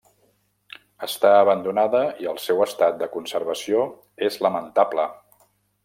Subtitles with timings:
[1.07, 3.87] Està abandonada i el seu estat de conservació
[4.31, 5.11] és lamentable.